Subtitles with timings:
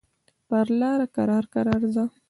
[0.47, 2.03] پر لاره کرار کرار ځه.